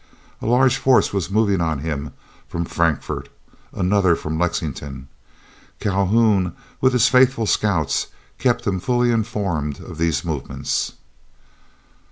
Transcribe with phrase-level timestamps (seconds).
[0.41, 2.13] A large force was moving on him
[2.47, 3.29] from Frankfort;
[3.71, 5.09] another from Lexington.
[5.79, 8.07] Calhoun with his faithful scouts
[8.39, 10.93] kept him fully informed of these movements.